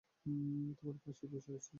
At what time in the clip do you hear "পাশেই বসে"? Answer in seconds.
1.03-1.51